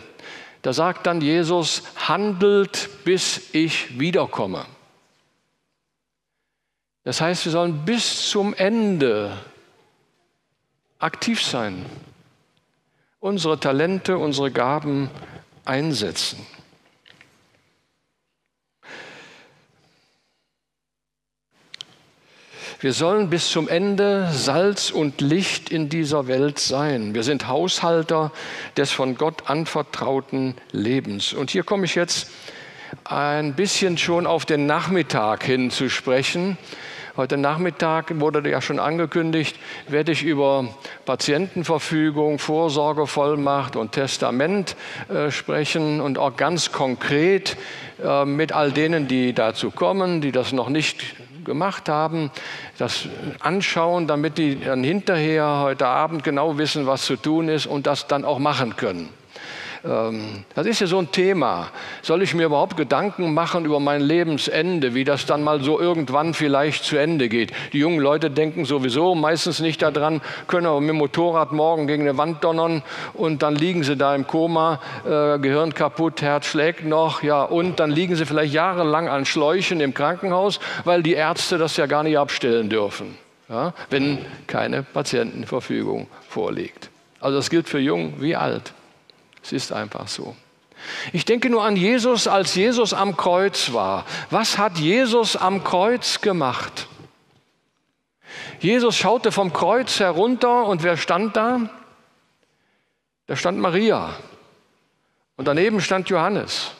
[0.61, 4.67] Da sagt dann Jesus, handelt, bis ich wiederkomme.
[7.05, 9.33] Das heißt, wir sollen bis zum Ende
[10.99, 11.87] aktiv sein
[13.33, 15.09] unsere Talente, unsere Gaben
[15.65, 16.47] einsetzen.
[22.81, 27.15] Wir sollen bis zum Ende Salz und Licht in dieser Welt sein.
[27.15, 28.33] Wir sind Haushalter
[28.77, 31.33] des von Gott anvertrauten Lebens.
[31.33, 32.29] Und hier komme ich jetzt
[33.05, 36.59] ein bisschen schon auf den Nachmittag hin zu sprechen.
[37.15, 40.65] Heute Nachmittag wurde ja schon angekündigt, werde ich über
[41.05, 44.77] Patientenverfügung, Vorsorgevollmacht und Testament
[45.11, 47.59] äh, sprechen und auch ganz konkret
[48.03, 51.05] äh, mit all denen, die dazu kommen, die das noch nicht
[51.45, 52.31] gemacht haben,
[52.79, 53.09] das
[53.41, 58.07] anschauen, damit die dann hinterher heute Abend genau wissen, was zu tun ist und das
[58.07, 59.11] dann auch machen können.
[59.85, 61.69] Ähm, das ist ja so ein Thema.
[62.03, 66.35] Soll ich mir überhaupt Gedanken machen über mein Lebensende, wie das dann mal so irgendwann
[66.35, 67.53] vielleicht zu Ende geht?
[67.73, 72.03] Die jungen Leute denken sowieso meistens nicht daran, können aber mit dem Motorrad morgen gegen
[72.03, 72.83] eine Wand donnern
[73.15, 77.81] und dann liegen sie da im Koma, äh, Gehirn kaputt, Herz schlägt noch, ja, und
[77.81, 82.03] dann liegen sie vielleicht jahrelang an Schläuchen im Krankenhaus, weil die Ärzte das ja gar
[82.03, 83.17] nicht abstellen dürfen,
[83.49, 86.91] ja, wenn keine Patientenverfügung vorliegt.
[87.21, 88.73] Also das gilt für jung wie alt.
[89.43, 90.37] Es ist einfach so.
[91.13, 94.05] Ich denke nur an Jesus, als Jesus am Kreuz war.
[94.31, 96.89] Was hat Jesus am Kreuz gemacht?
[98.61, 101.69] Jesus schaute vom Kreuz herunter und wer stand da?
[103.27, 104.15] Da stand Maria
[105.37, 106.73] und daneben stand Johannes.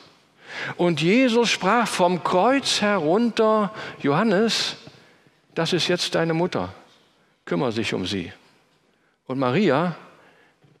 [0.77, 4.75] Und Jesus sprach vom Kreuz herunter, Johannes,
[5.55, 6.73] das ist jetzt deine Mutter,
[7.45, 8.31] kümmere dich um sie.
[9.25, 9.95] Und Maria,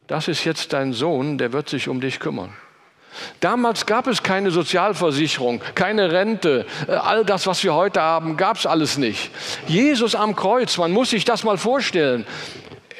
[0.07, 2.53] das ist jetzt dein Sohn, der wird sich um dich kümmern.
[3.39, 8.57] Damals gab es keine Sozialversicherung, keine Rente, äh, all das, was wir heute haben, gab
[8.57, 9.31] es alles nicht.
[9.67, 12.25] Jesus am Kreuz, man muss sich das mal vorstellen,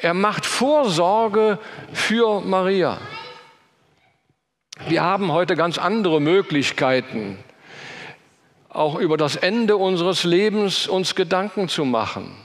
[0.02, 1.58] er macht Vorsorge
[1.92, 2.98] für Maria.
[4.88, 7.38] Wir haben heute ganz andere Möglichkeiten,
[8.68, 12.43] auch über das Ende unseres Lebens uns Gedanken zu machen.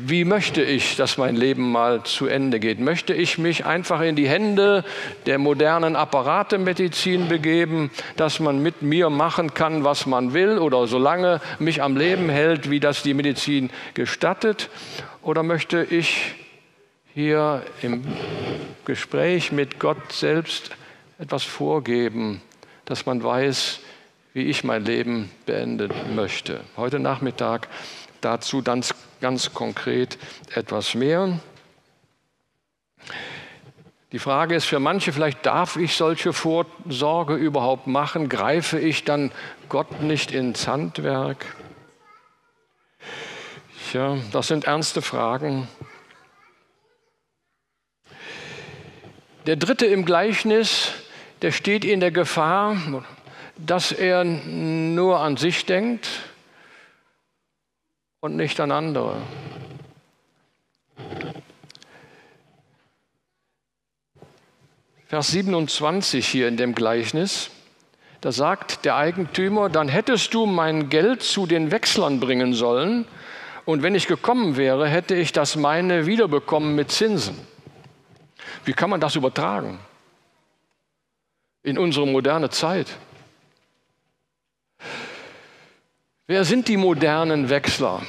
[0.00, 2.78] Wie möchte ich, dass mein Leben mal zu Ende geht?
[2.78, 4.84] Möchte ich mich einfach in die Hände
[5.26, 11.40] der modernen Apparatemedizin begeben, dass man mit mir machen kann, was man will oder solange
[11.58, 14.70] mich am Leben hält, wie das die Medizin gestattet?
[15.22, 16.36] Oder möchte ich
[17.12, 18.04] hier im
[18.84, 20.70] Gespräch mit Gott selbst
[21.18, 22.40] etwas vorgeben,
[22.84, 23.80] dass man weiß,
[24.32, 26.60] wie ich mein Leben beenden möchte?
[26.76, 27.66] Heute Nachmittag
[28.20, 30.18] dazu ganz ganz konkret
[30.54, 31.40] etwas mehr.
[34.12, 38.30] Die Frage ist für manche vielleicht, darf ich solche Vorsorge überhaupt machen?
[38.30, 39.30] Greife ich dann
[39.68, 41.44] Gott nicht ins Handwerk?
[43.92, 45.68] Ja, das sind ernste Fragen.
[49.46, 50.92] Der dritte im Gleichnis,
[51.42, 52.76] der steht in der Gefahr,
[53.56, 56.08] dass er nur an sich denkt
[58.20, 59.16] und nicht an andere.
[65.06, 67.50] Vers 27 hier in dem Gleichnis,
[68.20, 73.06] da sagt der Eigentümer, dann hättest du mein Geld zu den Wechslern bringen sollen
[73.64, 77.38] und wenn ich gekommen wäre, hätte ich das meine wiederbekommen mit Zinsen.
[78.64, 79.78] Wie kann man das übertragen
[81.62, 82.88] in unsere moderne Zeit?
[86.30, 88.02] Wer sind die modernen Wechsler,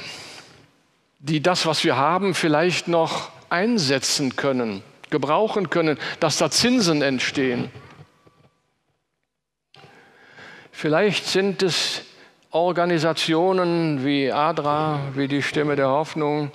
[1.20, 7.70] die das, was wir haben, vielleicht noch einsetzen können, gebrauchen können, dass da Zinsen entstehen?
[10.70, 12.02] Vielleicht sind es
[12.50, 16.52] Organisationen wie ADRA, wie die Stimme der Hoffnung,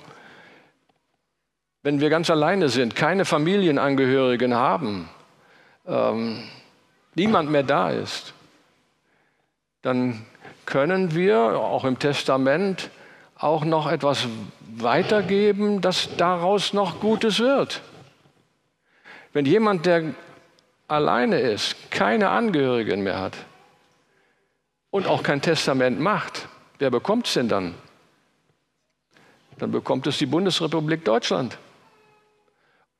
[1.82, 5.08] wenn wir ganz alleine sind, keine Familienangehörigen haben,
[5.84, 6.44] ähm,
[7.16, 8.34] niemand mehr da ist,
[9.82, 10.24] dann
[10.66, 12.90] können wir auch im Testament
[13.38, 14.26] auch noch etwas
[14.76, 17.82] weitergeben, dass daraus noch Gutes wird.
[19.32, 20.14] Wenn jemand, der
[20.88, 23.36] alleine ist, keine Angehörigen mehr hat
[24.90, 26.48] und auch kein Testament macht,
[26.78, 27.74] wer bekommt es denn dann?
[29.58, 31.58] Dann bekommt es die Bundesrepublik Deutschland.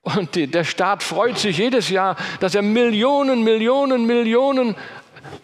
[0.03, 4.77] Und die, der Staat freut sich jedes Jahr, dass er Millionen, Millionen, Millionen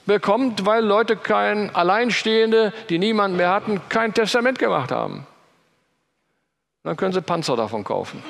[0.07, 5.27] bekommt, weil Leute kein Alleinstehende, die niemand mehr hatten, kein Testament gemacht haben.
[6.83, 8.23] Dann können sie Panzer davon kaufen.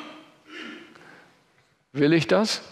[1.92, 2.62] Will ich das?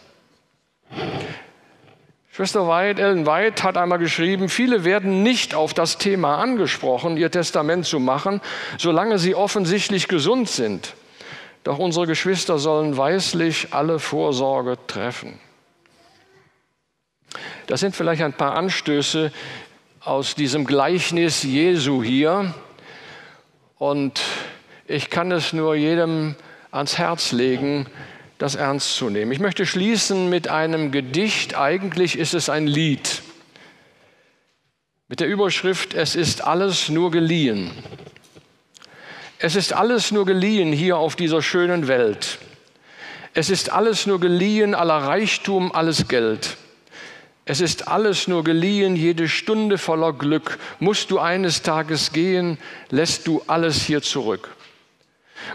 [2.32, 7.30] Schwester White, Ellen White hat einmal geschrieben, viele werden nicht auf das Thema angesprochen, ihr
[7.30, 8.40] Testament zu machen,
[8.78, 10.94] solange sie offensichtlich gesund sind.
[11.64, 15.38] Doch unsere Geschwister sollen weislich alle Vorsorge treffen.
[17.66, 19.32] Das sind vielleicht ein paar Anstöße
[20.00, 22.54] aus diesem Gleichnis Jesu hier.
[23.78, 24.20] Und
[24.86, 26.34] ich kann es nur jedem
[26.70, 27.86] ans Herz legen,
[28.38, 29.32] das ernst zu nehmen.
[29.32, 31.56] Ich möchte schließen mit einem Gedicht.
[31.56, 33.22] Eigentlich ist es ein Lied
[35.10, 37.72] mit der Überschrift Es ist alles nur geliehen.
[39.40, 42.38] Es ist alles nur geliehen hier auf dieser schönen Welt.
[43.34, 46.56] Es ist alles nur geliehen, aller Reichtum, alles Geld.
[47.44, 50.58] Es ist alles nur geliehen, jede Stunde voller Glück.
[50.78, 52.58] Musst du eines Tages gehen,
[52.90, 54.50] lässt du alles hier zurück.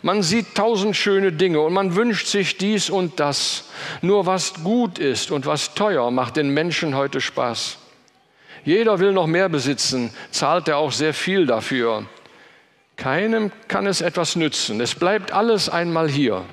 [0.02, 3.66] Man sieht tausend schöne Dinge und man wünscht sich dies und das.
[4.02, 7.78] Nur was gut ist und was teuer macht den Menschen heute Spaß.
[8.64, 12.06] Jeder will noch mehr besitzen, zahlt er auch sehr viel dafür.
[12.98, 14.82] Keinem kann es etwas nützen.
[14.82, 16.44] Es bleibt alles einmal hier.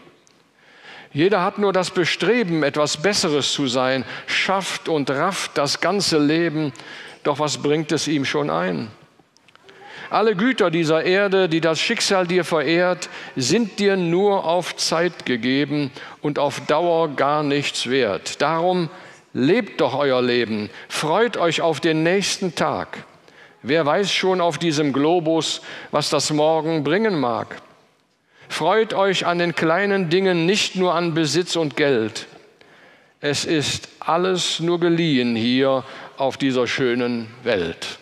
[1.15, 6.73] Jeder hat nur das Bestreben, etwas Besseres zu sein, schafft und rafft das ganze Leben,
[7.23, 8.91] doch was bringt es ihm schon ein?
[10.09, 15.91] Alle Güter dieser Erde, die das Schicksal dir verehrt, sind dir nur auf Zeit gegeben
[16.21, 18.43] und auf Dauer gar nichts wert.
[18.43, 18.91] Darum
[19.33, 23.05] lebt doch euer Leben, freut euch auf den nächsten Tag.
[23.63, 27.57] Wer weiß schon auf diesem Globus, was das Morgen bringen mag?
[28.53, 32.27] Freut euch an den kleinen Dingen, nicht nur an Besitz und Geld.
[33.19, 35.85] Es ist alles nur geliehen hier
[36.19, 37.99] auf dieser schönen Welt.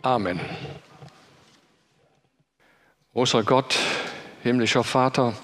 [0.00, 0.40] Amen.
[3.12, 3.76] Großer Gott,
[4.42, 5.34] himmlischer Vater,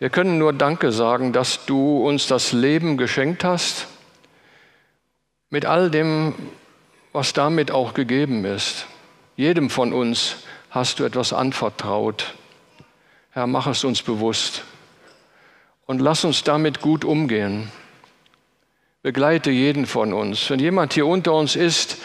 [0.00, 3.86] wir können nur Danke sagen, dass du uns das Leben geschenkt hast,
[5.48, 6.34] mit all dem,
[7.12, 8.86] was damit auch gegeben ist.
[9.36, 10.38] Jedem von uns
[10.78, 12.34] hast du etwas anvertraut.
[13.32, 14.62] Herr, mach es uns bewusst
[15.86, 17.72] und lass uns damit gut umgehen.
[19.02, 20.48] Begleite jeden von uns.
[20.50, 21.96] Wenn jemand hier unter uns ist,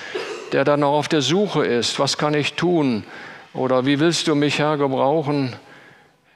[0.53, 3.03] der dann noch auf der Suche ist, was kann ich tun?
[3.53, 5.55] Oder wie willst du mich, Herr, gebrauchen?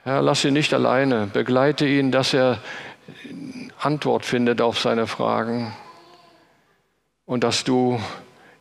[0.03, 1.27] Herr, lass ihn nicht alleine.
[1.33, 2.59] Begleite ihn, dass er
[3.79, 5.73] Antwort findet auf seine Fragen.
[7.25, 7.99] Und dass du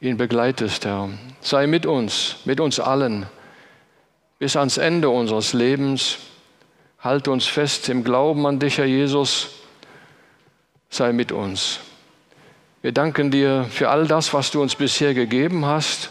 [0.00, 1.10] ihn begleitest, Herr.
[1.42, 3.26] Sei mit uns, mit uns allen,
[4.38, 6.18] bis ans Ende unseres Lebens.
[7.00, 9.50] Halte uns fest im Glauben an dich, Herr Jesus.
[10.90, 11.80] Sei mit uns.
[12.82, 16.10] Wir danken dir für all das, was du uns bisher gegeben hast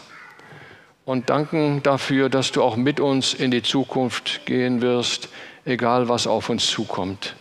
[1.06, 5.28] und danken dafür, dass du auch mit uns in die Zukunft gehen wirst,
[5.64, 7.36] egal was auf uns zukommt.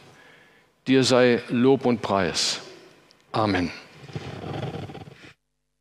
[0.88, 2.61] Dir sei Lob und Preis.
[3.31, 3.71] Amen.